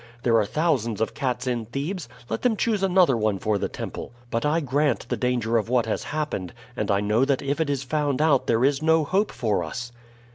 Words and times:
There 0.23 0.35
are 0.37 0.45
thousands 0.47 0.99
of 0.99 1.13
cats 1.13 1.45
in 1.45 1.67
Thebes; 1.67 2.09
let 2.27 2.41
them 2.41 2.55
choose 2.57 2.81
another 2.81 3.15
one 3.15 3.37
for 3.37 3.59
the 3.59 3.69
temple. 3.69 4.11
But 4.31 4.47
I 4.47 4.59
grant 4.59 5.07
the 5.09 5.15
danger 5.15 5.57
of 5.59 5.69
what 5.69 5.85
has 5.85 6.05
happened, 6.05 6.53
and 6.75 6.89
I 6.89 7.01
know 7.01 7.23
that 7.23 7.43
if 7.43 7.61
it 7.61 7.69
is 7.69 7.83
found 7.83 8.19
out 8.19 8.47
there 8.47 8.65
is 8.65 8.81
no 8.81 9.03
hope 9.03 9.31
for 9.31 9.63
us." 9.63 9.91